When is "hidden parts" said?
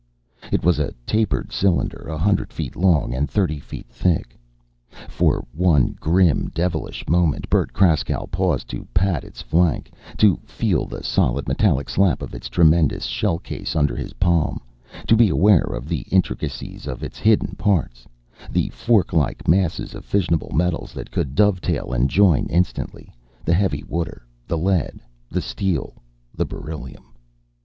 17.19-18.07